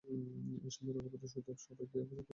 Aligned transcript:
এই 0.05 0.71
সময় 0.75 0.93
রঘুপতি 0.95 1.27
সুজার 1.33 1.57
সভায় 1.57 1.87
গিয়া 1.89 2.03
উপস্থিত 2.03 2.11
হইলেন। 2.11 2.27